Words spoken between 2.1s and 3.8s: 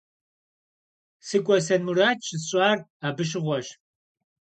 щысщӀар абы щыгъуэщ.